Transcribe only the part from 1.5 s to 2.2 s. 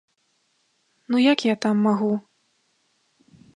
там магу?